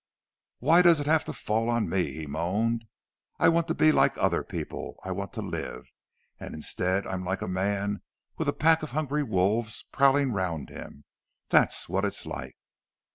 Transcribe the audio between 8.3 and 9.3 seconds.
with a pack of hungry